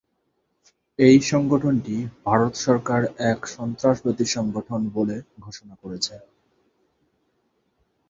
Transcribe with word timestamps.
এই 0.99 1.17
সংগঠনটি 1.31 1.95
ভারত 2.25 2.53
সরকার 2.65 3.01
এক 3.31 3.39
সন্ত্রাসবাদী 3.47 4.25
সংগঠন 4.35 4.81
বলে 4.95 5.15
ঘোষণা 5.39 5.75
করেছে। 5.83 6.15